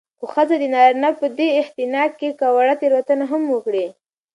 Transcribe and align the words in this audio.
خو 0.19 0.25
ښځه 0.33 0.55
د 0.59 0.63
نارينه 0.75 1.09
په 1.19 1.27
دې 1.37 1.47
اختناق 1.61 2.11
کې 2.19 2.29
که 2.39 2.47
وړه 2.55 2.75
تېروتنه 2.81 3.25
هم 3.31 3.43
وکړي 3.53 3.85